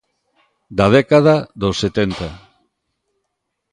Da 0.77 0.87
década 0.97 1.35
dos 1.61 1.75
setenta. 1.83 2.29